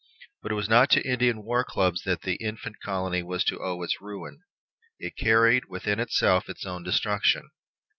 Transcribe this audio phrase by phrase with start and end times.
[0.41, 3.83] But it was not to Indian war clubs that the infant colony was to owe
[3.83, 4.41] its ruin.
[4.97, 7.51] It carried within itself its own destruction.